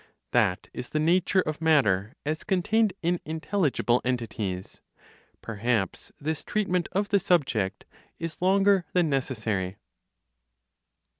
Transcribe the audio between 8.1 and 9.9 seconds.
is longer than necessary.